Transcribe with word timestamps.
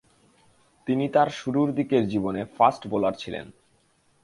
তিনি 0.87 1.05
তার 1.09 1.29
শুরুরদিকের 1.29 2.03
জীবনে 2.07 2.41
ফাস্ট 2.57 2.83
বোলার 2.87 3.13
ছিলেন। 3.13 3.45